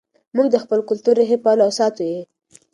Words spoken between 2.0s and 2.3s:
یې.